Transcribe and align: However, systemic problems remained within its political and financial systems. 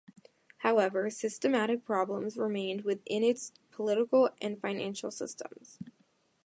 However, 0.61 1.11
systemic 1.11 1.85
problems 1.85 2.35
remained 2.35 2.81
within 2.81 3.21
its 3.21 3.51
political 3.69 4.31
and 4.41 4.59
financial 4.59 5.11
systems. 5.11 5.77